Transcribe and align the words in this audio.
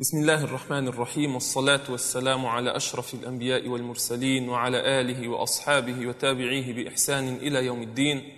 بسم 0.00 0.18
الله 0.18 0.44
الرحمن 0.44 0.88
الرحيم 0.88 1.34
والصلاة 1.34 1.90
والسلام 1.90 2.46
على 2.46 2.76
أشرف 2.76 3.14
الأنبياء 3.14 3.68
والمرسلين 3.68 4.48
وعلى 4.48 5.00
آله 5.00 5.28
وأصحابه 5.28 6.06
وتابعيه 6.06 6.72
بإحسان 6.72 7.36
إلى 7.36 7.66
يوم 7.66 7.82
الدين 7.82 8.36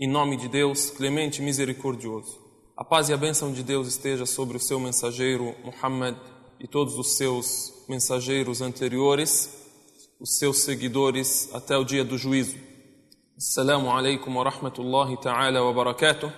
Em 0.00 0.08
nome 0.08 0.36
de 0.36 0.48
Deus, 0.48 0.90
clemente 0.90 1.40
e 1.40 1.44
misericordioso. 1.44 2.38
A 2.76 2.84
paz 2.84 3.08
e 3.08 3.12
a 3.12 3.16
bênção 3.16 3.52
de 3.52 3.62
Deus 3.62 3.86
esteja 3.86 4.26
sobre 4.26 4.56
o 4.56 4.60
seu 4.60 4.80
mensageiro 4.80 5.54
Muhammad 5.64 6.16
e 6.58 6.66
todos 6.66 6.98
os 6.98 7.16
seus 7.16 7.72
mensageiros 7.88 8.60
anteriores, 8.60 9.48
os 10.20 10.36
seus 10.38 10.58
seguidores 10.64 11.48
até 11.54 11.76
o 11.76 11.84
dia 11.84 12.04
do 12.04 12.18
juízo. 12.18 12.56
Assalamu 13.38 13.92
alaikum 13.92 14.34
wa 14.34 14.42
rahmatullahi 14.42 15.16
ta'ala 15.18 15.62
wa 15.62 15.72
barakatuh. 15.72 16.32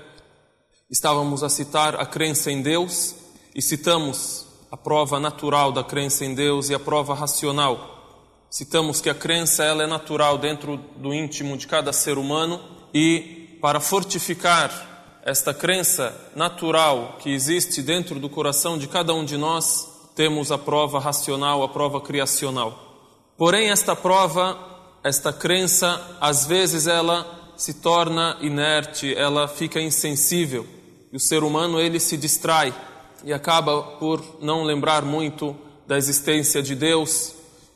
Estávamos 0.91 1.43
a 1.43 1.49
citar 1.49 1.95
a 1.97 2.05
crença 2.05 2.53
em 2.53 2.61
Deus 2.61 3.15
e 3.55 3.63
citamos 3.63 4.47
a 4.74 4.78
prova 4.78 5.20
natural 5.20 5.72
da 5.72 5.84
crença 5.84 6.26
em 6.26 6.34
Deus 6.34 6.68
e 6.68 6.74
a 6.74 6.80
prova 6.80 7.14
racional. 7.14 8.26
Citamos 8.50 9.00
que 9.00 9.08
a 9.08 9.14
crença 9.14 9.64
ela 9.64 9.84
é 9.84 9.86
natural 9.86 10.36
dentro 10.40 10.78
do 10.98 11.14
íntimo 11.14 11.56
de 11.56 11.68
cada 11.68 11.94
ser 11.94 12.18
humano 12.18 12.60
e 12.92 13.60
para 13.62 13.80
fortificar 13.80 15.22
esta 15.24 15.54
crença 15.54 16.12
natural 16.36 17.18
que 17.20 17.30
existe 17.30 17.84
dentro 17.84 18.20
do 18.20 18.28
coração 18.28 18.76
de 18.76 18.88
cada 18.88 19.14
um 19.14 19.24
de 19.24 19.38
nós, 19.38 19.88
temos 20.16 20.52
a 20.52 20.58
prova 20.58 21.00
racional, 21.00 21.62
a 21.62 21.70
prova 21.70 22.02
criacional. 22.02 23.14
Porém, 23.38 23.70
esta 23.70 23.96
prova, 23.96 24.58
esta 25.04 25.32
crença, 25.32 26.18
às 26.20 26.48
vezes 26.48 26.88
ela 26.88 27.54
se 27.56 27.76
torna 27.76 28.40
inerte, 28.42 29.14
ela 29.14 29.48
fica 29.48 29.80
insensível. 29.80 30.66
E 31.12 31.16
o 31.16 31.20
ser 31.20 31.44
humano 31.44 31.80
ele 31.80 32.00
se 32.00 32.18
distrai 32.18 32.74
e 33.24 33.34
acaba 33.34 33.82
por 33.82 34.24
não 34.42 34.64
lembrar 34.64 35.04
muito 35.04 35.56
da 35.88 35.98
existência 35.98 36.62
de 36.62 36.76
Deus 36.76 37.34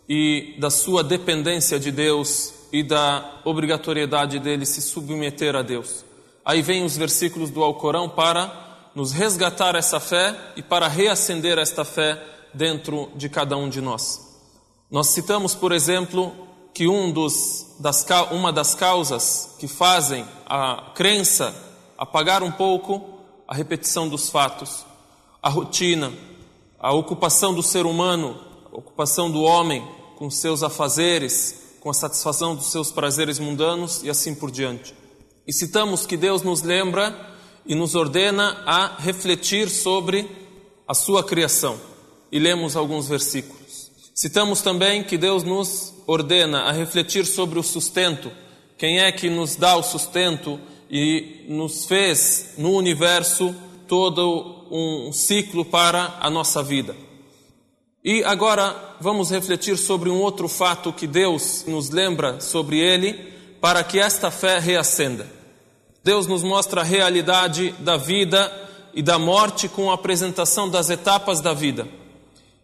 e 0.07 0.55
da 0.59 0.69
sua 0.69 1.03
dependência 1.03 1.79
de 1.79 1.91
Deus 1.91 2.53
e 2.71 2.83
da 2.83 3.41
obrigatoriedade 3.45 4.39
dele 4.39 4.65
se 4.65 4.81
submeter 4.81 5.55
a 5.55 5.61
Deus. 5.61 6.05
Aí 6.43 6.61
vem 6.61 6.83
os 6.83 6.95
versículos 6.95 7.49
do 7.49 7.63
Alcorão 7.63 8.09
para 8.09 8.89
nos 8.95 9.11
resgatar 9.11 9.75
essa 9.75 9.99
fé 9.99 10.35
e 10.55 10.63
para 10.63 10.87
reacender 10.87 11.57
esta 11.57 11.85
fé 11.85 12.21
dentro 12.53 13.11
de 13.15 13.29
cada 13.29 13.55
um 13.55 13.69
de 13.69 13.81
nós. 13.81 14.25
Nós 14.89 15.07
citamos, 15.07 15.53
por 15.53 15.71
exemplo, 15.71 16.33
que 16.73 16.87
um 16.87 17.11
dos, 17.11 17.75
das, 17.79 18.05
uma 18.31 18.51
das 18.53 18.73
causas 18.73 19.55
que 19.59 19.67
fazem 19.67 20.25
a 20.45 20.91
crença 20.95 21.53
apagar 21.97 22.41
um 22.41 22.51
pouco 22.51 23.19
a 23.47 23.53
repetição 23.53 24.07
dos 24.07 24.29
fatos, 24.29 24.85
a 25.47 25.49
rotina, 25.49 26.11
a 26.77 26.91
ocupação 26.91 27.53
do 27.53 27.63
ser 27.63 27.85
humano, 27.85 28.37
a 28.65 28.77
ocupação 28.77 29.31
do 29.31 29.43
homem 29.43 29.81
com 30.17 30.29
seus 30.29 30.61
afazeres, 30.61 31.77
com 31.79 31.89
a 31.89 31.93
satisfação 31.93 32.53
dos 32.53 32.69
seus 32.69 32.91
prazeres 32.91 33.39
mundanos 33.39 34.03
e 34.03 34.09
assim 34.09 34.35
por 34.35 34.51
diante. 34.51 34.93
E 35.47 35.53
citamos 35.53 36.05
que 36.05 36.17
Deus 36.17 36.41
nos 36.41 36.63
lembra 36.63 37.15
e 37.65 37.73
nos 37.75 37.95
ordena 37.95 38.61
a 38.65 38.97
refletir 38.99 39.69
sobre 39.69 40.29
a 40.85 40.93
sua 40.93 41.23
criação. 41.23 41.79
E 42.29 42.39
lemos 42.39 42.75
alguns 42.75 43.07
versículos. 43.07 43.89
Citamos 44.13 44.61
também 44.61 45.01
que 45.01 45.17
Deus 45.17 45.43
nos 45.43 45.93
ordena 46.05 46.63
a 46.63 46.73
refletir 46.73 47.25
sobre 47.25 47.57
o 47.57 47.63
sustento. 47.63 48.29
Quem 48.77 48.99
é 48.99 49.13
que 49.13 49.29
nos 49.29 49.55
dá 49.55 49.77
o 49.77 49.83
sustento 49.83 50.59
e 50.91 51.45
nos 51.47 51.85
fez 51.85 52.55
no 52.57 52.71
universo 52.73 53.55
todo 53.87 54.65
um 54.69 55.11
ciclo 55.11 55.63
para 55.65 56.17
a 56.19 56.29
nossa 56.29 56.61
vida? 56.61 56.95
E 58.03 58.23
agora 58.23 58.95
vamos 59.01 59.31
refletir 59.31 59.77
sobre 59.77 60.09
um 60.09 60.21
outro 60.21 60.47
fato 60.47 60.93
que 60.93 61.07
Deus 61.07 61.65
nos 61.67 61.89
lembra 61.89 62.39
sobre 62.39 62.79
ele 62.79 63.13
para 63.59 63.83
que 63.83 63.99
esta 63.99 64.31
fé 64.31 64.59
reacenda. 64.59 65.27
Deus 66.03 66.25
nos 66.25 66.43
mostra 66.43 66.81
a 66.81 66.83
realidade 66.83 67.71
da 67.79 67.97
vida 67.97 68.51
e 68.93 69.01
da 69.01 69.19
morte 69.19 69.67
com 69.67 69.91
a 69.91 69.95
apresentação 69.95 70.69
das 70.69 70.89
etapas 70.89 71.41
da 71.41 71.53
vida. 71.53 71.87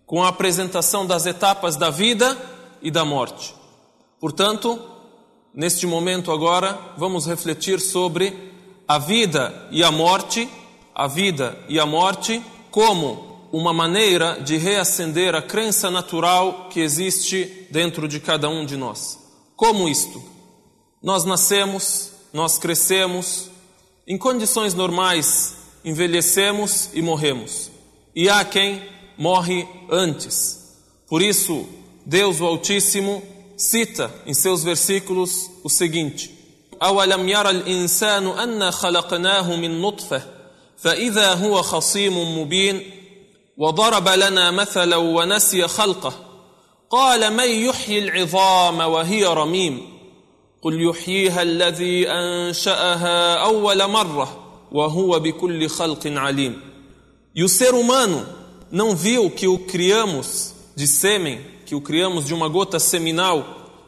Com 0.06 0.24
a 0.24 0.30
apresentação 0.30 1.06
das 1.06 1.26
etapas 1.26 1.76
da 1.76 1.90
vida 1.90 2.38
e 2.82 2.90
da 2.90 3.04
morte. 3.04 3.54
Portanto, 4.20 4.80
neste 5.54 5.86
momento 5.86 6.32
agora, 6.32 6.80
vamos 6.98 7.28
refletir 7.28 7.80
sobre 7.82 8.54
a 8.88 8.98
vida 8.98 9.68
e 9.72 9.84
a 9.84 9.92
morte, 9.92 10.50
a 10.95 11.07
vida 11.07 11.59
e 11.69 11.79
a 11.79 11.87
morte 11.87 12.43
como 12.71 13.49
uma 13.53 13.73
maneira 13.73 14.41
de 14.41 14.57
reacender 14.57 15.35
a 15.35 15.43
crença 15.43 15.91
natural 15.91 16.69
que 16.71 16.81
existe 16.81 17.67
dentro 17.71 18.07
de 18.07 18.21
cada 18.21 18.49
um 18.49 18.65
de 18.67 18.77
nós. 18.77 19.19
Como 19.57 19.89
isto? 19.89 20.23
Nós 21.03 21.25
nascemos, 21.25 22.13
nós 22.33 22.59
crescemos, 22.59 23.51
em 24.07 24.19
condições 24.19 24.75
normais 24.75 25.57
envelhecemos 25.85 26.91
e 26.93 27.01
morremos. 27.01 27.71
E 28.15 28.29
há 28.29 28.45
quem 28.45 28.83
morre 29.17 29.67
antes. 29.91 30.77
Por 31.09 31.23
isso, 31.23 31.67
Deus 32.05 32.41
o 32.41 32.47
Altíssimo 32.47 33.23
cita 33.57 34.13
em 34.27 34.35
seus 34.35 34.63
versículos 34.63 35.51
o 35.65 35.71
seguinte: 35.71 36.35
أولم 36.83 37.29
ير 37.29 37.51
الإنسان 37.51 38.27
أنا 38.27 38.71
خلقناه 38.71 39.57
من 39.57 39.81
نطفة 39.81 40.32
فإذا 40.84 41.34
هو 41.34 41.62
خصيم 41.62 42.40
مبين 42.40 42.92
وضرب 43.58 44.10
لنا 44.10 44.52
مثلا 44.52 44.96
ونسي 44.96 45.68
خلقه 45.68 46.14
قال 46.90 47.34
من 47.34 47.50
يحيي 47.50 48.00
العظام 48.00 48.80
وهي 48.80 49.26
رميم؟ 49.26 49.94
قل 50.62 50.90
يحييها 50.90 51.42
الذي 51.42 52.10
أنشأها 52.10 53.36
أول 53.36 53.88
مرة 53.88 54.40
وهو 54.72 55.20
بكل 55.20 55.70
خلق 55.70 56.08
عليم. 56.08 56.62
E 57.36 57.44
o 57.44 57.50
ser 57.50 57.74
humano 57.74 58.26
não 58.72 58.96
viu 58.96 59.30
que 59.30 59.48
o 59.48 59.58
criamos 59.60 60.54
de 60.76 60.88
sêmen, 60.88 61.40
que 61.66 61.76
o 61.76 61.82
criamos 61.82 62.26
de 62.26 62.34
uma 62.34 62.48
gota 62.48 62.80
seminal, 62.80 63.46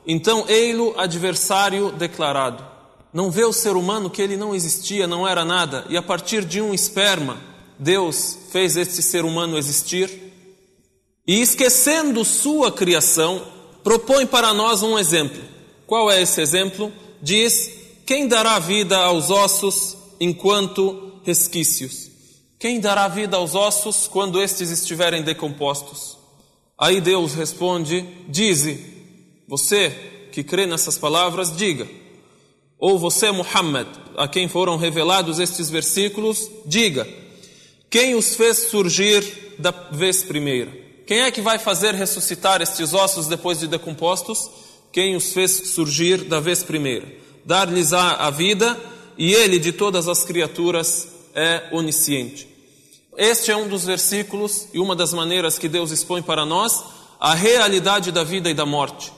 então 0.07 0.45
ei-lo 0.47 0.93
adversário 0.97 1.91
declarado. 1.91 2.74
Não 3.15 3.31
vê 3.31 3.45
o 3.45 3.53
ser 3.53 3.77
humano 3.77 4.09
que 4.09 4.21
ele 4.21 4.35
não 4.35 4.53
existia, 4.53 5.07
não 5.07 5.25
era 5.25 5.45
nada, 5.45 5.85
e 5.89 5.95
a 5.95 6.01
partir 6.01 6.43
de 6.43 6.59
um 6.59 6.73
esperma, 6.73 7.41
Deus 7.79 8.37
fez 8.51 8.75
este 8.75 9.01
ser 9.01 9.23
humano 9.23 9.57
existir 9.57 10.11
e, 11.25 11.39
esquecendo 11.39 12.25
sua 12.25 12.73
criação, 12.73 13.41
propõe 13.85 14.25
para 14.25 14.53
nós 14.53 14.83
um 14.83 14.99
exemplo. 14.99 15.41
Qual 15.87 16.11
é 16.11 16.21
esse 16.21 16.41
exemplo? 16.41 16.91
Diz: 17.21 17.71
Quem 18.05 18.27
dará 18.27 18.59
vida 18.59 18.97
aos 18.97 19.29
ossos 19.29 19.95
enquanto 20.19 21.21
resquícios? 21.23 22.11
Quem 22.59 22.81
dará 22.81 23.07
vida 23.07 23.37
aos 23.37 23.55
ossos 23.55 24.09
quando 24.09 24.41
estes 24.41 24.71
estiverem 24.71 25.23
decompostos? 25.23 26.17
Aí 26.77 26.99
Deus 26.99 27.33
responde: 27.33 28.05
Dize, 28.27 28.77
você 29.47 29.89
que 30.33 30.43
crê 30.43 30.65
nessas 30.65 30.97
palavras, 30.97 31.55
diga. 31.55 31.87
Ou 32.79 32.99
você, 32.99 33.31
Muhammad, 33.31 33.87
a 34.17 34.27
quem 34.27 34.47
foram 34.47 34.77
revelados 34.77 35.39
estes 35.39 35.69
versículos, 35.69 36.49
diga 36.65 37.07
quem 37.89 38.15
os 38.15 38.35
fez 38.35 38.69
surgir 38.69 39.55
da 39.57 39.71
vez 39.71 40.23
primeira? 40.23 40.71
Quem 41.07 41.21
é 41.21 41.31
que 41.31 41.41
vai 41.41 41.57
fazer 41.57 41.93
ressuscitar 41.93 42.61
estes 42.61 42.93
ossos 42.93 43.27
depois 43.27 43.59
de 43.59 43.67
decompostos? 43.67 44.49
Quem 44.91 45.15
os 45.15 45.31
fez 45.31 45.69
surgir 45.73 46.25
da 46.25 46.39
vez 46.39 46.63
primeira? 46.63 47.07
Dar-lhes 47.45 47.93
a 47.93 48.29
vida 48.31 48.77
e 49.17 49.33
ele 49.33 49.59
de 49.59 49.71
todas 49.71 50.07
as 50.07 50.23
criaturas 50.25 51.07
é 51.33 51.69
onisciente. 51.71 52.47
Este 53.17 53.51
é 53.51 53.55
um 53.55 53.69
dos 53.69 53.85
versículos 53.85 54.67
e 54.73 54.79
uma 54.79 54.95
das 54.95 55.13
maneiras 55.13 55.57
que 55.57 55.69
Deus 55.69 55.91
expõe 55.91 56.21
para 56.21 56.45
nós 56.45 56.83
a 57.19 57.33
realidade 57.33 58.11
da 58.11 58.23
vida 58.23 58.49
e 58.49 58.53
da 58.53 58.65
morte. 58.65 59.13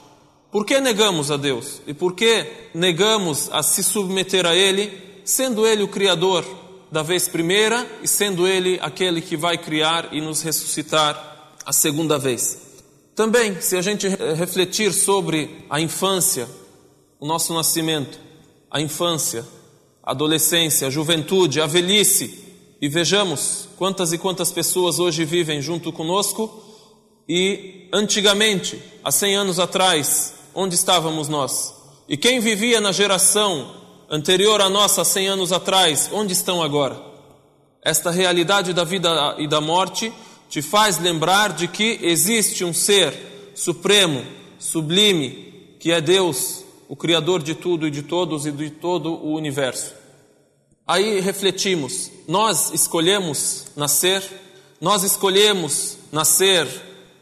Por 0.51 0.65
que 0.65 0.79
negamos 0.79 1.29
a 1.29 1.37
Deus? 1.37 1.81
E 1.85 1.93
por 1.93 2.13
que 2.13 2.45
negamos 2.73 3.49
a 3.51 3.61
se 3.61 3.83
submeter 3.83 4.45
a 4.45 4.55
Ele, 4.55 4.91
sendo 5.25 5.67
Ele 5.67 5.83
o 5.83 5.87
Criador, 5.87 6.45
da 6.91 7.03
vez 7.03 7.27
primeira 7.27 7.85
e 8.01 8.07
sendo 8.07 8.47
Ele 8.47 8.79
aquele 8.81 9.21
que 9.21 9.35
vai 9.35 9.57
criar 9.57 10.09
e 10.13 10.21
nos 10.21 10.41
ressuscitar 10.41 11.51
a 11.65 11.73
segunda 11.73 12.17
vez. 12.17 12.59
Também, 13.13 13.59
se 13.59 13.75
a 13.75 13.81
gente 13.81 14.07
refletir 14.07 14.93
sobre 14.93 15.65
a 15.69 15.81
infância, 15.81 16.47
o 17.19 17.27
nosso 17.27 17.53
nascimento, 17.53 18.19
a 18.71 18.79
infância, 18.79 19.45
a 20.01 20.11
adolescência, 20.11 20.87
a 20.87 20.91
juventude, 20.91 21.59
a 21.59 21.65
velhice, 21.65 22.45
e 22.79 22.87
vejamos 22.87 23.67
quantas 23.75 24.13
e 24.13 24.17
quantas 24.17 24.51
pessoas 24.51 24.99
hoje 24.99 25.25
vivem 25.25 25.61
junto 25.61 25.91
conosco 25.91 26.63
e 27.27 27.89
antigamente, 27.91 28.81
há 29.03 29.11
100 29.11 29.35
anos 29.35 29.59
atrás, 29.59 30.35
onde 30.59 30.73
estávamos 30.73 31.27
nós? 31.27 31.71
E 32.09 32.17
quem 32.17 32.39
vivia 32.39 32.81
na 32.81 32.91
geração 32.91 33.75
anterior 34.09 34.59
à 34.59 34.67
nossa 34.67 35.05
100 35.05 35.27
anos 35.27 35.51
atrás, 35.51 36.09
onde 36.11 36.33
estão 36.33 36.63
agora? 36.63 36.99
Esta 37.79 38.09
realidade 38.09 38.73
da 38.73 38.83
vida 38.83 39.35
e 39.37 39.47
da 39.47 39.61
morte 39.61 40.11
te 40.49 40.63
faz 40.63 40.97
lembrar 40.97 41.53
de 41.53 41.67
que 41.67 41.99
existe 42.01 42.65
um 42.65 42.73
ser 42.73 43.13
supremo, 43.53 44.25
sublime, 44.57 45.75
que 45.79 45.91
é 45.91 46.01
Deus, 46.01 46.63
o 46.89 46.95
Criador 46.95 47.43
de 47.43 47.53
tudo 47.53 47.85
e 47.85 47.91
de 47.91 48.01
todos 48.01 48.47
e 48.47 48.51
de 48.51 48.71
todo 48.71 49.13
o 49.13 49.35
universo. 49.35 49.93
Aí 50.87 51.19
refletimos: 51.19 52.09
nós 52.27 52.73
escolhemos 52.73 53.67
nascer, 53.75 54.23
nós 54.81 55.03
escolhemos 55.03 55.99
nascer 56.11 56.67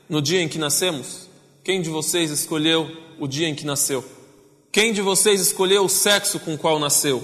no 0.08 0.22
dia 0.22 0.42
em 0.42 0.48
que 0.48 0.58
nascemos? 0.58 1.28
Quem 1.66 1.82
de 1.82 1.90
vocês 1.90 2.32
escolheu 2.32 3.05
o 3.20 3.28
dia 3.28 3.48
em 3.48 3.56
que 3.56 3.66
nasceu? 3.66 4.04
Quem 4.72 4.92
de 4.92 5.02
vocês 5.02 5.40
escolheu 5.40 5.86
o 5.86 5.90
sexo 5.90 6.40
com 6.40 6.54
o 6.54 6.58
qual 6.58 6.80
nasceu? 6.80 7.24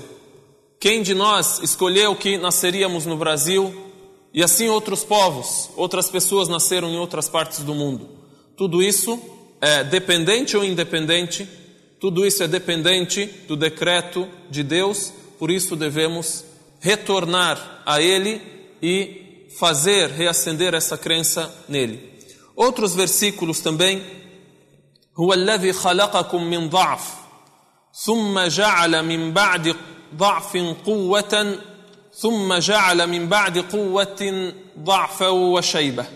Quem 0.80 1.04
de 1.04 1.14
nós 1.14 1.60
escolheu 1.62 2.16
que 2.16 2.38
nasceríamos 2.38 3.06
no 3.06 3.18
Brasil 3.18 3.74
e 4.34 4.42
assim 4.42 4.70
outros 4.70 5.04
povos, 5.04 5.70
outras 5.76 6.10
pessoas 6.10 6.48
nasceram 6.48 6.90
em 6.90 6.98
outras 6.98 7.28
partes 7.28 7.60
do 7.60 7.76
mundo? 7.76 8.10
Tudo 8.56 8.82
isso 8.82 9.20
é 9.60 9.84
dependente 9.84 10.56
ou 10.56 10.64
independente? 10.64 11.48
Tudo 12.00 12.26
isso 12.26 12.42
é 12.42 12.48
dependente 12.48 13.26
do 13.48 13.56
decreto 13.56 14.28
de 14.50 14.64
Deus, 14.64 15.14
por 15.38 15.52
isso 15.52 15.76
devemos 15.76 16.44
retornar 16.80 17.84
a 17.86 18.02
Ele 18.02 18.42
e 18.82 19.48
fazer 19.58 20.10
reacender 20.10 20.74
essa 20.74 20.98
crença 20.98 21.54
nele. 21.68 22.12
Outros 22.56 22.96
versículos 22.96 23.60
também. 23.60 24.21
هو 25.19 25.33
الذي 25.33 25.73
خلقكم 25.73 26.43
من 26.43 26.69
ضعف 26.69 27.15
ثم 27.93 28.41
جعل 28.41 29.03
من 29.03 29.33
بعد 29.33 29.77
ضعف 30.15 30.57
قوة 30.87 31.59
ثم 32.15 32.55
جعل 32.55 33.07
من 33.07 33.29
بعد 33.29 33.59
قوة 33.59 34.53
ضعفا 34.79 35.29
وشيبة 35.29 36.07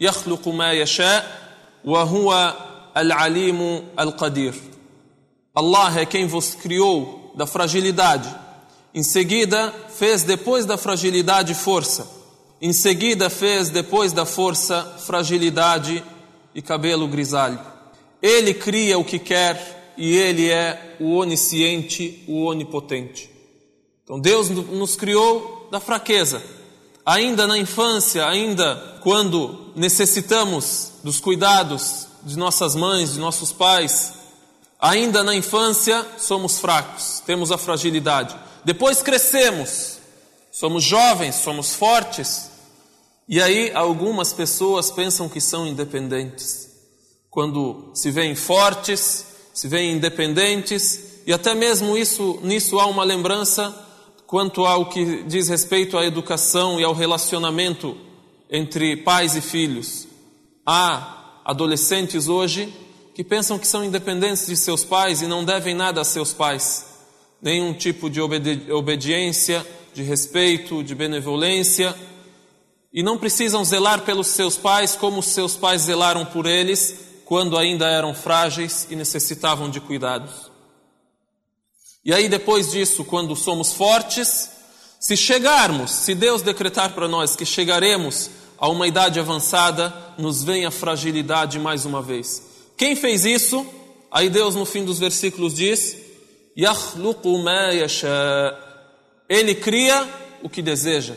يخلق 0.00 0.48
ما 0.48 0.72
يشاء 0.72 1.50
وهو 1.84 2.54
العليم 2.96 3.84
القدير 4.00 4.54
Allah 5.58 6.02
é 6.02 6.04
quem 6.04 6.26
vos 6.26 6.54
criou 6.54 7.32
da 7.34 7.46
fragilidade. 7.46 8.28
Em 8.94 9.02
seguida, 9.02 9.72
fez 9.88 10.22
depois 10.22 10.66
da 10.66 10.76
fragilidade 10.76 11.54
força. 11.54 12.06
Em 12.60 12.74
seguida, 12.74 13.30
fez 13.30 13.70
depois 13.70 14.12
da 14.12 14.26
força 14.26 14.84
fragilidade 15.06 16.04
e 16.54 16.60
cabelo 16.60 17.08
grisalho. 17.08 17.58
Ele 18.21 18.53
cria 18.53 18.99
o 18.99 19.05
que 19.05 19.17
quer 19.17 19.93
e 19.97 20.15
ele 20.15 20.49
é 20.49 20.95
o 20.99 21.15
onisciente, 21.15 22.23
o 22.27 22.43
onipotente. 22.45 23.29
Então 24.03 24.19
Deus 24.19 24.49
nos 24.49 24.95
criou 24.95 25.67
da 25.71 25.79
fraqueza. 25.79 26.41
Ainda 27.05 27.47
na 27.47 27.57
infância, 27.57 28.27
ainda 28.27 28.99
quando 29.01 29.71
necessitamos 29.75 30.93
dos 31.03 31.19
cuidados 31.19 32.07
de 32.23 32.37
nossas 32.37 32.75
mães, 32.75 33.13
de 33.13 33.19
nossos 33.19 33.51
pais, 33.51 34.13
ainda 34.79 35.23
na 35.23 35.35
infância 35.35 36.05
somos 36.17 36.59
fracos, 36.59 37.21
temos 37.25 37.51
a 37.51 37.57
fragilidade. 37.57 38.35
Depois 38.63 39.01
crescemos, 39.01 39.97
somos 40.51 40.83
jovens, 40.83 41.35
somos 41.35 41.73
fortes. 41.73 42.51
E 43.27 43.41
aí 43.41 43.71
algumas 43.73 44.33
pessoas 44.33 44.91
pensam 44.91 45.29
que 45.29 45.41
são 45.41 45.65
independentes. 45.65 46.70
Quando 47.31 47.91
se 47.93 48.11
veem 48.11 48.35
fortes, 48.35 49.25
se 49.53 49.65
veem 49.69 49.93
independentes, 49.93 51.21
e 51.25 51.31
até 51.31 51.55
mesmo 51.55 51.97
isso, 51.97 52.41
nisso 52.43 52.77
há 52.77 52.85
uma 52.87 53.05
lembrança 53.05 53.73
quanto 54.27 54.65
ao 54.65 54.89
que 54.89 55.23
diz 55.23 55.47
respeito 55.47 55.97
à 55.97 56.05
educação 56.05 56.77
e 56.77 56.83
ao 56.83 56.93
relacionamento 56.93 57.95
entre 58.49 58.97
pais 58.97 59.33
e 59.33 59.39
filhos. 59.39 60.09
Há 60.65 61.41
adolescentes 61.45 62.27
hoje 62.27 62.71
que 63.15 63.23
pensam 63.23 63.57
que 63.57 63.67
são 63.67 63.85
independentes 63.85 64.45
de 64.45 64.57
seus 64.57 64.83
pais 64.83 65.21
e 65.21 65.25
não 65.25 65.45
devem 65.45 65.73
nada 65.73 66.01
a 66.01 66.05
seus 66.05 66.33
pais, 66.33 66.85
nenhum 67.41 67.73
tipo 67.73 68.09
de 68.09 68.19
obedi 68.19 68.69
obediência, 68.69 69.65
de 69.93 70.03
respeito, 70.03 70.83
de 70.83 70.93
benevolência, 70.93 71.95
e 72.93 73.01
não 73.01 73.17
precisam 73.17 73.63
zelar 73.63 74.01
pelos 74.01 74.27
seus 74.27 74.57
pais 74.57 74.97
como 74.97 75.19
os 75.19 75.27
seus 75.27 75.55
pais 75.55 75.83
zelaram 75.83 76.25
por 76.25 76.45
eles 76.45 77.09
quando 77.31 77.57
ainda 77.57 77.87
eram 77.87 78.13
frágeis 78.13 78.85
e 78.89 78.95
necessitavam 78.97 79.69
de 79.69 79.79
cuidados. 79.79 80.51
E 82.03 82.13
aí, 82.13 82.27
depois 82.27 82.71
disso, 82.71 83.05
quando 83.05 83.37
somos 83.37 83.71
fortes, 83.71 84.49
se 84.99 85.15
chegarmos, 85.15 85.91
se 85.91 86.13
Deus 86.13 86.41
decretar 86.41 86.93
para 86.93 87.07
nós 87.07 87.33
que 87.33 87.45
chegaremos 87.45 88.29
a 88.57 88.67
uma 88.67 88.85
idade 88.85 89.17
avançada, 89.17 89.93
nos 90.17 90.43
vem 90.43 90.65
a 90.65 90.71
fragilidade 90.71 91.57
mais 91.57 91.85
uma 91.85 92.01
vez. 92.01 92.43
Quem 92.75 92.97
fez 92.97 93.23
isso? 93.23 93.65
Aí 94.11 94.29
Deus, 94.29 94.53
no 94.53 94.65
fim 94.65 94.83
dos 94.83 94.99
versículos, 94.99 95.53
diz: 95.53 95.95
Ele 99.29 99.55
cria 99.55 100.05
o 100.43 100.49
que 100.49 100.61
deseja, 100.61 101.15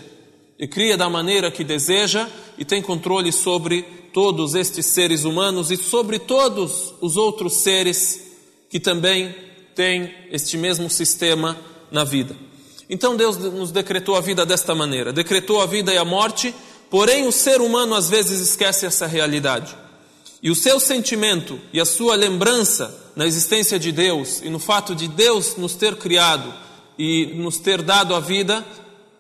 e 0.61 0.69
cria 0.69 0.97
da 0.97 1.11
maneira 1.11 1.51
que 1.51 1.65
deseja, 1.65 2.29
e 2.57 2.65
tem 2.65 2.81
controle 2.81 3.33
sobre 3.33 4.04
todos 4.15 4.55
estes 4.55 4.87
seres 4.87 5.25
humanos 5.25 5.73
e 5.73 5.77
sobre 5.77 6.21
todos 6.21 6.95
os 7.01 7.17
outros 7.17 7.55
seres 7.55 8.23
que 8.71 8.79
também 8.79 9.35
tem 9.75 10.15
este 10.31 10.57
mesmo 10.57 10.89
sistema 10.89 11.59
na 11.91 12.05
vida. 12.05 12.37
Então 12.89 13.17
Deus 13.17 13.37
nos 13.37 13.73
decretou 13.73 14.15
a 14.15 14.21
vida 14.21 14.47
desta 14.47 14.73
maneira: 14.73 15.13
decretou 15.13 15.61
a 15.61 15.67
vida 15.67 15.93
e 15.93 15.99
a 15.99 16.05
morte, 16.05 16.55
porém 16.89 17.27
o 17.27 17.33
ser 17.33 17.61
humano 17.61 17.95
às 17.95 18.09
vezes 18.09 18.41
esquece 18.41 18.87
essa 18.87 19.07
realidade. 19.07 19.77
E 20.41 20.49
o 20.49 20.55
seu 20.55 20.79
sentimento 20.79 21.59
e 21.73 21.81
a 21.81 21.85
sua 21.85 22.15
lembrança 22.15 23.13
na 23.17 23.27
existência 23.27 23.79
de 23.81 23.91
Deus 23.91 24.41
e 24.43 24.49
no 24.49 24.61
fato 24.61 24.95
de 24.95 25.09
Deus 25.09 25.57
nos 25.57 25.75
ter 25.75 25.97
criado 25.97 26.55
e 26.97 27.33
nos 27.35 27.59
ter 27.59 27.83
dado 27.83 28.15
a 28.15 28.21
vida 28.21 28.65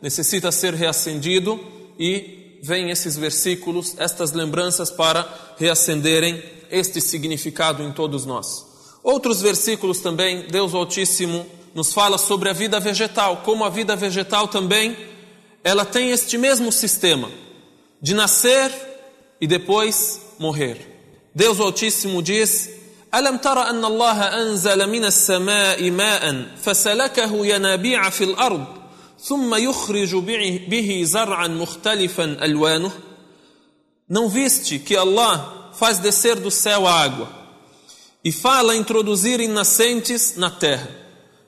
necessita 0.00 0.52
ser 0.52 0.74
reacendido 0.74 1.58
e 1.98 2.43
vem 2.63 2.89
esses 2.89 3.17
versículos, 3.17 3.95
estas 3.97 4.31
lembranças 4.31 4.89
para 4.91 5.27
reacenderem 5.57 6.41
este 6.69 7.01
significado 7.01 7.83
em 7.83 7.91
todos 7.91 8.25
nós. 8.25 8.65
Outros 9.03 9.41
versículos 9.41 9.99
também, 9.99 10.47
Deus 10.47 10.73
Altíssimo 10.73 11.45
nos 11.73 11.93
fala 11.93 12.17
sobre 12.17 12.49
a 12.49 12.53
vida 12.53 12.79
vegetal, 12.79 13.37
como 13.37 13.63
a 13.63 13.69
vida 13.69 13.95
vegetal 13.95 14.47
também, 14.47 14.95
ela 15.63 15.85
tem 15.85 16.11
este 16.11 16.37
mesmo 16.37 16.71
sistema 16.71 17.29
de 18.01 18.13
nascer 18.13 18.71
e 19.39 19.47
depois 19.47 20.21
morrer. 20.37 20.77
Deus 21.33 21.59
Altíssimo 21.59 22.21
diz: 22.21 22.69
ألم 23.13 23.37
تر 23.37 23.59
أن 23.69 23.85
الله 23.85 24.41
أنزل 24.41 24.89
من 24.89 25.05
السماء 25.05 25.91
ماء 25.91 26.45
فسلكه 26.63 27.45
ينابيع 27.45 28.09
في 28.09 28.23
الأرض 28.23 28.65
ثم 29.23 29.55
يخرج 29.55 30.15
به 30.69 31.01
زرعا 31.05 31.47
مختلفا 31.47 32.37
ألوانه 32.45 32.91
Não 34.09 34.27
viste 34.27 34.79
que 34.79 34.95
Allah 34.95 35.69
faz 35.73 35.99
descer 35.99 36.35
do 36.39 36.49
céu 36.49 36.87
a 36.87 36.93
água 36.93 37.29
e 38.23 38.31
fala 38.31 38.75
introduzir 38.75 39.39
em 39.39 39.47
nascentes 39.47 40.35
na 40.35 40.49
terra. 40.49 40.89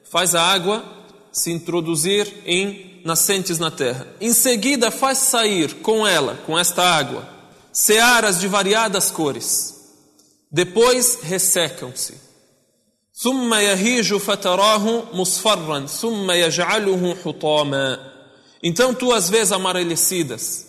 Faz 0.03 0.36
a 0.36 0.41
água 0.43 0.84
se 1.31 1.51
introduzir 1.51 2.31
em 2.46 3.01
nascentes 3.03 3.58
na 3.58 3.72
terra. 3.72 4.08
Em 4.22 4.31
seguida, 4.31 4.91
faz 4.91 5.17
sair 5.17 5.75
com 5.75 6.05
ela, 6.05 6.36
com 6.46 6.58
esta 6.58 6.84
água, 6.84 7.27
searas 7.74 8.39
de 8.39 8.48
variadas 8.48 9.10
cores. 9.10 9.81
Depois 10.51 11.20
ressecam-se. 11.24 12.25
ثم 13.15 13.53
يهيج 13.53 14.15
فتراه 14.15 15.03
مصفرا 15.13 15.86
ثم 15.86 16.31
يجعله 16.31 17.15
حطاما 17.25 18.12
Então 18.63 18.93
tu 18.93 19.12
as 19.12 19.29
vês 19.29 19.51
amarelecidas. 19.51 20.67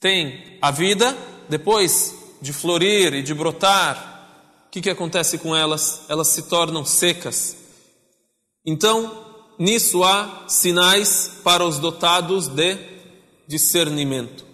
Tem 0.00 0.58
a 0.62 0.70
vida, 0.70 1.14
depois 1.48 2.14
de 2.40 2.50
florir 2.50 3.12
e 3.12 3.22
de 3.22 3.34
brotar, 3.34 4.10
que, 4.70 4.80
que 4.80 4.90
acontece 4.90 5.38
com 5.38 5.54
elas? 5.54 6.02
Elas 6.08 6.28
se 6.28 6.42
tornam 6.42 6.84
secas. 6.84 7.56
Então, 8.64 9.26
nisso 9.58 10.04
há 10.04 10.44
sinais 10.48 11.32
para 11.42 11.64
os 11.64 11.78
dotados 11.78 12.46
de 12.46 12.78
discernimento. 13.48 14.44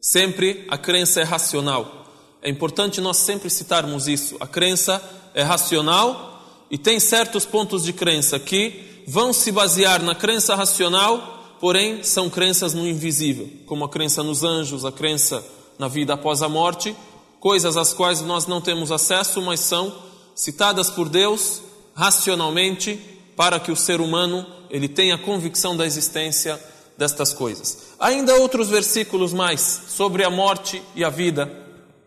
Sempre 0.00 0.66
a 0.68 0.76
crença 0.76 1.20
é 1.20 1.24
racional. 1.24 2.06
É 2.42 2.50
importante 2.50 3.00
nós 3.00 3.18
sempre 3.18 3.48
citarmos 3.48 4.08
isso. 4.08 4.36
A 4.40 4.46
crença 4.46 5.02
é 5.34 5.42
racional 5.42 6.27
e 6.69 6.77
tem 6.77 6.99
certos 6.99 7.45
pontos 7.45 7.83
de 7.83 7.93
crença 7.93 8.39
que 8.39 9.03
vão 9.07 9.33
se 9.33 9.51
basear 9.51 10.03
na 10.03 10.13
crença 10.13 10.55
racional, 10.55 11.55
porém 11.59 12.03
são 12.03 12.29
crenças 12.29 12.73
no 12.73 12.87
invisível, 12.87 13.49
como 13.65 13.83
a 13.83 13.89
crença 13.89 14.21
nos 14.21 14.43
anjos, 14.43 14.85
a 14.85 14.91
crença 14.91 15.43
na 15.77 15.87
vida 15.87 16.13
após 16.13 16.41
a 16.41 16.49
morte, 16.49 16.95
coisas 17.39 17.75
às 17.75 17.93
quais 17.93 18.21
nós 18.21 18.45
não 18.45 18.61
temos 18.61 18.91
acesso, 18.91 19.41
mas 19.41 19.61
são 19.61 19.93
citadas 20.35 20.89
por 20.89 21.09
Deus 21.09 21.61
racionalmente 21.95 22.99
para 23.35 23.59
que 23.59 23.71
o 23.71 23.75
ser 23.75 23.99
humano 23.99 24.45
ele 24.69 24.87
tenha 24.87 25.17
convicção 25.17 25.75
da 25.75 25.85
existência 25.85 26.59
destas 26.97 27.33
coisas. 27.33 27.77
Ainda 27.99 28.35
outros 28.35 28.69
versículos 28.69 29.33
mais 29.33 29.81
sobre 29.87 30.23
a 30.23 30.29
morte 30.29 30.81
e 30.95 31.03
a 31.03 31.09
vida. 31.09 31.51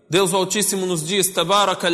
Deus 0.09 0.33
Altíssimo 0.33 0.87
nos 0.87 1.05
diz: 1.05 1.29
Tabaraka 1.29 1.89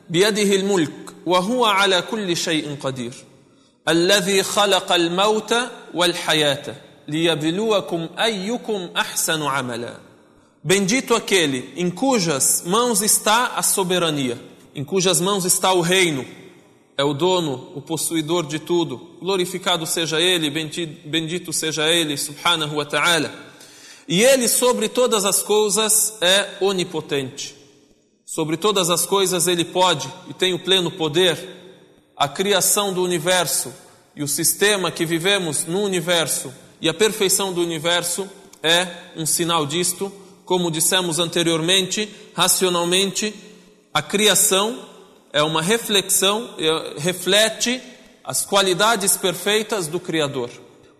alladhi 0.00 0.08
biyadihi 0.08 0.56
al-mulk 0.56 1.14
wa 1.26 1.40
huwa 1.40 1.76
ala 1.76 2.02
kulli 2.02 2.36
shay'in 2.36 2.76
qadir. 2.76 3.12
الذي 3.88 4.42
خلق 4.42 4.92
الموت 4.92 5.54
والحياة 5.94 6.74
ليبلوكم 7.08 8.08
أيكم 8.18 8.88
أحسن 8.96 9.42
عملا 9.42 9.94
Bendito 10.64 11.14
aquele 11.14 11.72
em 11.76 11.88
cujas 11.88 12.64
mãos 12.66 13.00
está 13.00 13.52
a 13.54 13.62
soberania, 13.62 14.36
em 14.74 14.82
cujas 14.82 15.20
mãos 15.20 15.44
está 15.44 15.72
o 15.72 15.80
reino, 15.80 16.26
é 16.98 17.04
o 17.04 17.14
dono, 17.14 17.70
o 17.76 17.80
possuidor 17.80 18.44
de 18.48 18.58
tudo. 18.58 19.16
Glorificado 19.20 19.86
seja 19.86 20.20
Ele, 20.20 20.50
bendito 20.50 21.52
seja 21.52 21.86
Ele, 21.86 22.16
subhanahu 22.16 22.78
wa 22.78 22.84
ta'ala. 22.84 23.32
E 24.08 24.24
Ele 24.24 24.48
sobre 24.48 24.88
todas 24.88 25.24
as 25.24 25.40
coisas 25.40 26.18
é 26.20 26.54
onipotente. 26.60 27.54
Sobre 28.33 28.55
todas 28.55 28.89
as 28.89 29.05
coisas 29.05 29.45
Ele 29.45 29.65
pode 29.65 30.09
e 30.29 30.33
tem 30.33 30.53
o 30.53 30.59
pleno 30.59 30.89
poder. 30.89 31.37
A 32.15 32.29
criação 32.29 32.93
do 32.93 33.03
universo 33.03 33.73
e 34.15 34.23
o 34.23 34.27
sistema 34.27 34.89
que 34.89 35.05
vivemos 35.05 35.65
no 35.65 35.81
universo 35.81 36.49
e 36.79 36.87
a 36.87 36.93
perfeição 36.93 37.51
do 37.51 37.59
universo 37.59 38.29
é 38.63 38.87
um 39.17 39.25
sinal 39.25 39.65
disto 39.65 40.09
como 40.45 40.71
dissemos 40.71 41.19
anteriormente, 41.19 42.09
racionalmente, 42.33 43.35
a 43.93 44.01
criação 44.01 44.79
é 45.33 45.43
uma 45.43 45.61
reflexão, 45.61 46.55
reflete 46.97 47.81
as 48.23 48.45
qualidades 48.45 49.17
perfeitas 49.17 49.87
do 49.87 49.99
Criador. 49.99 50.49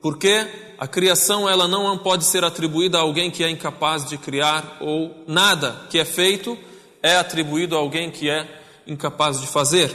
Porque 0.01 0.47
a 0.77 0.85
criação 0.85 1.47
ela 1.47 1.65
não 1.65 1.97
pode 1.97 2.25
ser 2.25 2.43
atribuída 2.43 2.97
a 2.97 3.01
alguém 3.01 3.31
que 3.31 3.41
é 3.41 3.49
incapaz 3.49 4.03
de 4.03 4.17
criar 4.17 4.79
ou 4.81 5.23
nada 5.25 5.87
que 5.89 5.97
é 5.97 6.03
feito 6.03 6.57
é 7.01 7.15
atribuído 7.15 7.75
a 7.75 7.79
alguém 7.79 8.11
que 8.11 8.29
é 8.29 8.47
incapaz 8.85 9.39
de 9.39 9.47
fazer. 9.47 9.93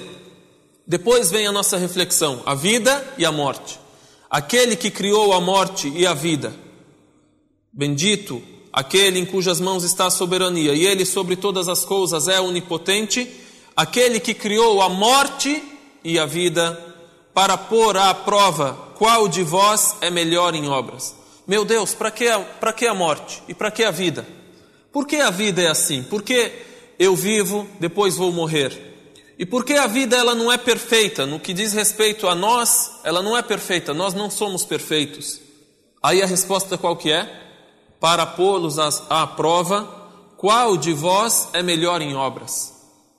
Depois 0.86 1.30
vem 1.30 1.46
a 1.46 1.52
nossa 1.52 1.76
reflexão, 1.76 2.42
a 2.46 2.54
vida 2.54 3.14
e 3.18 3.24
a 3.24 3.32
morte. 3.32 3.78
Aquele 4.30 4.76
que 4.76 4.90
criou 4.90 5.32
a 5.32 5.40
morte 5.40 5.88
e 5.88 6.06
a 6.06 6.14
vida, 6.14 6.54
bendito 7.72 8.42
aquele 8.72 9.18
em 9.18 9.24
cujas 9.24 9.58
mãos 9.58 9.84
está 9.84 10.06
a 10.06 10.10
soberania, 10.10 10.74
e 10.74 10.84
ele 10.84 11.06
sobre 11.06 11.34
todas 11.34 11.66
as 11.66 11.84
coisas 11.84 12.28
é 12.28 12.38
onipotente, 12.38 13.26
aquele 13.74 14.20
que 14.20 14.34
criou 14.34 14.82
a 14.82 14.88
morte 14.88 15.62
e 16.04 16.18
a 16.18 16.26
vida, 16.26 16.78
para 17.32 17.56
pôr 17.56 17.96
à 17.96 18.12
prova 18.12 18.76
qual 18.96 19.28
de 19.28 19.42
vós 19.42 19.96
é 20.02 20.10
melhor 20.10 20.54
em 20.54 20.68
obras. 20.68 21.14
Meu 21.46 21.64
Deus, 21.64 21.94
para 21.94 22.10
que, 22.10 22.26
que 22.76 22.86
a 22.86 22.94
morte 22.94 23.42
e 23.48 23.54
para 23.54 23.70
que 23.70 23.82
a 23.82 23.90
vida? 23.90 24.26
Por 24.92 25.06
que 25.06 25.16
a 25.16 25.30
vida 25.30 25.62
é 25.62 25.68
assim? 25.68 26.02
Porque 26.02 26.52
eu 26.98 27.14
vivo, 27.14 27.66
depois 27.80 28.16
vou 28.16 28.32
morrer. 28.32 28.94
E 29.38 29.44
porque 29.44 29.74
a 29.74 29.86
vida 29.86 30.16
ela 30.16 30.34
não 30.34 30.50
é 30.50 30.56
perfeita, 30.56 31.26
no 31.26 31.38
que 31.38 31.52
diz 31.52 31.72
respeito 31.72 32.26
a 32.26 32.34
nós, 32.34 33.00
ela 33.04 33.22
não 33.22 33.36
é 33.36 33.42
perfeita, 33.42 33.92
nós 33.92 34.14
não 34.14 34.30
somos 34.30 34.64
perfeitos. 34.64 35.40
Aí 36.02 36.22
a 36.22 36.26
resposta 36.26 36.78
qual 36.78 36.96
que 36.96 37.10
é? 37.10 37.44
para 38.00 38.26
pô-los 38.26 38.78
à 38.78 39.26
prova 39.26 40.06
qual 40.36 40.76
de 40.76 40.92
vós 40.92 41.48
é 41.52 41.62
melhor 41.62 42.02
em 42.02 42.14
obras, 42.14 42.72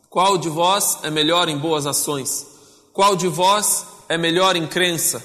qual 0.10 0.38
de 0.38 0.50
vós 0.50 1.00
é 1.03 1.10
melhor 1.10 1.50
em 1.50 1.57
boas 1.57 1.88
ações, 1.88 2.46
qual 2.93 3.15
de 3.15 3.27
vós 3.27 3.88
é 4.07 4.17
melhor 4.17 4.55
em 4.55 4.67
crença, 4.67 5.24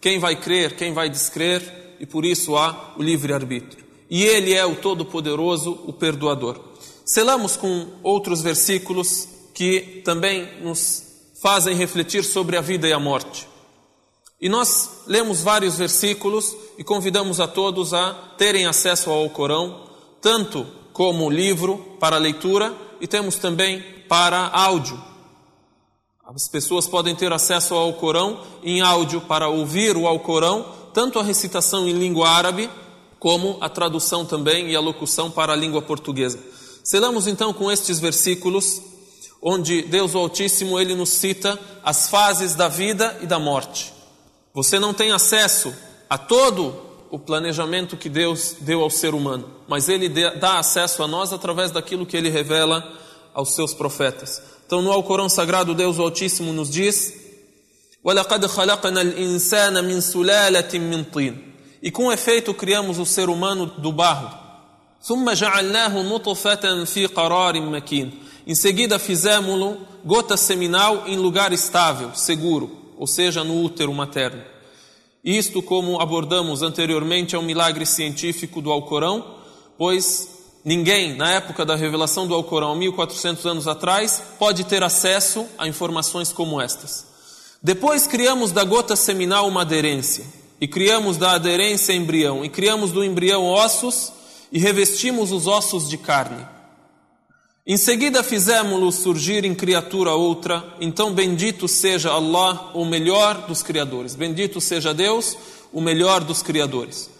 quem 0.00 0.18
vai 0.18 0.36
crer, 0.36 0.74
quem 0.74 0.92
vai 0.92 1.08
descrer, 1.08 1.96
e 2.00 2.06
por 2.06 2.24
isso 2.24 2.56
há 2.56 2.94
o 2.96 3.02
livre-arbítrio. 3.02 3.84
E 4.10 4.24
Ele 4.24 4.52
é 4.52 4.64
o 4.64 4.76
Todo-Poderoso, 4.76 5.78
o 5.86 5.92
Perdoador. 5.92 6.58
Selamos 7.04 7.56
com 7.56 7.86
outros 8.02 8.40
versículos 8.40 9.28
que 9.52 10.02
também 10.04 10.62
nos 10.62 11.02
fazem 11.42 11.76
refletir 11.76 12.24
sobre 12.24 12.56
a 12.56 12.62
vida 12.62 12.88
e 12.88 12.92
a 12.92 12.98
morte. 12.98 13.46
E 14.40 14.48
nós 14.48 15.02
lemos 15.06 15.42
vários 15.42 15.76
versículos 15.76 16.56
e 16.78 16.84
convidamos 16.84 17.40
a 17.40 17.46
todos 17.46 17.92
a 17.92 18.14
terem 18.36 18.66
acesso 18.66 19.10
ao 19.10 19.28
Corão, 19.30 19.88
tanto 20.20 20.66
como 20.92 21.30
livro 21.30 21.96
para 22.00 22.16
leitura 22.16 22.74
e 23.00 23.06
temos 23.06 23.36
também 23.36 23.82
para 24.08 24.48
áudio. 24.48 25.02
As 26.24 26.48
pessoas 26.48 26.86
podem 26.86 27.14
ter 27.14 27.32
acesso 27.32 27.74
ao 27.74 27.92
Corão 27.92 28.40
em 28.62 28.80
áudio 28.80 29.20
para 29.20 29.48
ouvir 29.48 29.96
o 29.96 30.06
Alcorão, 30.06 30.64
tanto 30.94 31.18
a 31.18 31.22
recitação 31.22 31.86
em 31.86 31.92
língua 31.92 32.28
árabe 32.30 32.70
como 33.18 33.58
a 33.60 33.68
tradução 33.68 34.24
também 34.24 34.70
e 34.70 34.76
a 34.76 34.80
locução 34.80 35.30
para 35.30 35.52
a 35.52 35.56
língua 35.56 35.82
portuguesa. 35.82 36.38
Selamos 36.84 37.26
então 37.26 37.50
com 37.54 37.72
estes 37.72 37.98
versículos 37.98 38.82
onde 39.40 39.82
Deus 39.82 40.14
o 40.14 40.18
Altíssimo 40.18 40.78
ele 40.78 40.94
nos 40.94 41.08
cita 41.08 41.58
as 41.82 42.08
fases 42.10 42.54
da 42.54 42.68
vida 42.68 43.18
e 43.22 43.26
da 43.26 43.38
morte. 43.38 43.90
Você 44.52 44.78
não 44.78 44.92
tem 44.92 45.10
acesso 45.10 45.74
a 46.08 46.18
todo 46.18 46.78
o 47.10 47.18
planejamento 47.18 47.96
que 47.96 48.10
Deus 48.10 48.56
deu 48.60 48.82
ao 48.82 48.90
ser 48.90 49.14
humano, 49.14 49.50
mas 49.66 49.88
Ele 49.88 50.08
dá 50.08 50.58
acesso 50.58 51.02
a 51.02 51.08
nós 51.08 51.32
através 51.32 51.70
daquilo 51.70 52.04
que 52.04 52.16
Ele 52.16 52.28
revela 52.28 52.86
aos 53.32 53.54
seus 53.54 53.72
profetas. 53.72 54.42
Então, 54.66 54.82
no 54.82 54.92
Alcorão 54.92 55.28
Sagrado, 55.28 55.74
Deus 55.74 55.98
o 55.98 56.02
Altíssimo 56.02 56.52
nos 56.52 56.70
diz: 56.70 57.14
E 61.82 61.90
com 61.90 62.12
efeito 62.12 62.52
criamos 62.52 62.98
o 62.98 63.06
ser 63.06 63.28
humano 63.28 63.66
do 63.66 63.90
barro. 63.90 64.43
Em 68.46 68.54
seguida 68.54 68.98
fizemos-lo 68.98 69.76
gota 70.02 70.34
seminal 70.34 71.02
em 71.06 71.18
lugar 71.18 71.52
estável, 71.52 72.14
seguro 72.14 72.84
ou 72.96 73.06
seja, 73.06 73.44
no 73.44 73.62
útero 73.62 73.92
materno. 73.92 74.42
Isto, 75.22 75.60
como 75.60 76.00
abordamos 76.00 76.62
anteriormente, 76.62 77.36
é 77.36 77.38
um 77.38 77.42
milagre 77.42 77.84
científico 77.84 78.62
do 78.62 78.72
Alcorão, 78.72 79.42
pois 79.76 80.26
ninguém, 80.64 81.14
na 81.14 81.32
época 81.32 81.66
da 81.66 81.76
revelação 81.76 82.26
do 82.26 82.32
Alcorão, 82.32 82.74
1400 82.74 83.44
anos 83.44 83.68
atrás, 83.68 84.22
pode 84.38 84.64
ter 84.64 84.82
acesso 84.82 85.44
a 85.58 85.68
informações 85.68 86.32
como 86.32 86.58
estas. 86.58 87.04
Depois 87.62 88.06
criamos 88.06 88.52
da 88.52 88.64
gota 88.64 88.96
seminal 88.96 89.46
uma 89.48 89.60
aderência, 89.60 90.24
e 90.58 90.66
criamos 90.66 91.18
da 91.18 91.32
aderência 91.32 91.92
embrião, 91.92 92.42
e 92.42 92.48
criamos 92.48 92.90
do 92.90 93.04
embrião 93.04 93.44
ossos, 93.44 94.13
e 94.54 94.58
revestimos 94.60 95.32
os 95.32 95.48
ossos 95.48 95.88
de 95.88 95.98
carne. 95.98 96.46
Em 97.66 97.76
seguida 97.76 98.22
fizemos-lo 98.22 98.92
surgir 98.92 99.44
em 99.44 99.52
criatura 99.52 100.12
outra, 100.12 100.76
então 100.80 101.12
bendito 101.12 101.66
seja 101.66 102.12
Allah, 102.12 102.70
o 102.72 102.84
melhor 102.84 103.48
dos 103.48 103.64
criadores. 103.64 104.14
Bendito 104.14 104.60
seja 104.60 104.94
Deus, 104.94 105.36
o 105.72 105.80
melhor 105.80 106.22
dos 106.22 106.40
criadores. 106.40 107.10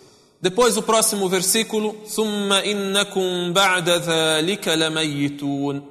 Depois 0.41 0.77
o 0.77 0.83
próximo 0.83 1.29
versículo, 1.29 1.97
Summa 2.07 2.65
innakum 2.65 3.53
ba'da 3.53 3.99
dhalika 3.99 4.77
lamayitun. 4.77 5.83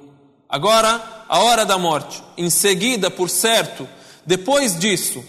Agora, 0.48 1.26
a 1.28 1.40
hora 1.40 1.66
da 1.66 1.76
morte. 1.76 2.22
Em 2.38 2.48
seguida, 2.48 3.10
por 3.10 3.28
certo, 3.28 3.86
depois 4.24 4.78
disso, 4.78 5.22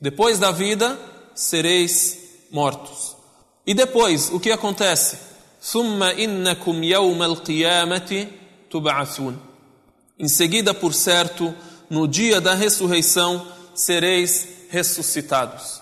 depois 0.00 0.40
da 0.40 0.50
vida, 0.50 0.98
sereis 1.32 2.18
mortos. 2.50 3.14
E 3.64 3.72
depois, 3.72 4.30
o 4.32 4.40
que 4.40 4.50
acontece? 4.50 5.33
Summa 5.64 6.12
innakum 6.12 6.84
yawma 6.84 7.24
al-qiyamati 7.24 8.28
tub'athun. 8.68 9.34
Em 10.18 10.28
seguida, 10.28 10.74
por 10.74 10.92
certo, 10.92 11.54
no 11.88 12.06
dia 12.06 12.38
da 12.38 12.52
ressurreição 12.52 13.46
sereis 13.74 14.46
ressuscitados. 14.68 15.80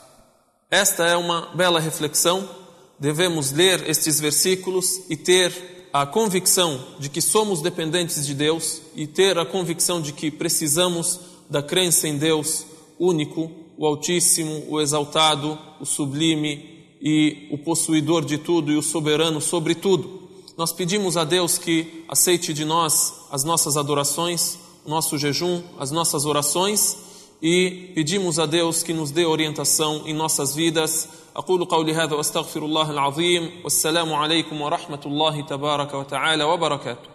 Esta 0.71 1.05
é 1.05 1.17
uma 1.17 1.49
bela 1.57 1.81
reflexão. 1.81 2.49
Devemos 2.97 3.51
ler 3.51 3.91
estes 3.91 4.21
versículos 4.21 5.01
e 5.11 5.17
ter 5.17 5.89
a 5.93 6.07
convicção 6.07 6.81
de 7.01 7.09
que 7.09 7.21
somos 7.21 7.61
dependentes 7.61 8.25
de 8.25 8.35
Deus 8.35 8.81
e 8.95 9.09
ter 9.09 9.37
a 9.37 9.45
convicção 9.45 10.01
de 10.01 10.13
que 10.13 10.31
precisamos 10.31 11.19
da 11.51 11.61
crença 11.61 12.07
em 12.07 12.17
Deus 12.17 12.65
único, 13.01 13.51
o 13.77 13.85
Altíssimo, 13.85 14.65
o 14.69 14.81
Exaltado, 14.81 15.59
o 15.81 15.85
Sublime 15.85 16.73
e 17.02 17.48
o 17.52 17.58
possuidor 17.58 18.26
de 18.26 18.38
tudo 18.38 18.72
e 18.72 18.78
o 18.78 18.82
soberano 18.82 19.40
sobre 19.40 19.76
tudo 19.76 20.28
nós 20.58 20.74
pedimos 20.74 21.16
a 21.16 21.24
Deus 21.24 21.60
que 21.60 22.04
aceite 22.10 22.52
de 22.52 22.66
nós 22.66 23.28
as 23.32 23.44
nossas 23.44 23.78
adorações, 23.78 24.58
o 24.84 24.90
nosso 24.90 25.16
jejum, 25.16 25.62
as 25.78 25.92
nossas 25.92 26.26
orações 26.26 26.98
e 27.40 27.92
pedimos 27.94 28.40
a 28.40 28.48
Deus 28.48 28.82
que 28.82 28.92
nos 28.92 29.12
dê 29.12 29.24
orientação 29.24 30.02
em 30.08 30.16
nossas 30.16 30.56
vidas. 30.56 31.08
أقول 31.36 31.66
قولي 31.66 31.94
هذا 31.94 32.16
وأستغفر 32.16 32.66
الله 32.66 32.92
العظيم 32.92 33.52
والسلام 33.64 34.14
عليكم 34.14 34.62
ورحمة 34.62 35.02
الله 35.06 35.42
تبارك 35.42 35.94
وتعالى 35.94 36.44
وبركاته 36.44 37.11